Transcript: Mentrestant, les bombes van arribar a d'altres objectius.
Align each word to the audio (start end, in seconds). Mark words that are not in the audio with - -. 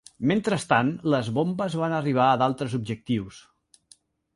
Mentrestant, 0.29 0.89
les 1.15 1.29
bombes 1.37 1.77
van 1.83 1.95
arribar 2.01 2.27
a 2.33 2.43
d'altres 2.43 2.77
objectius. 2.83 3.49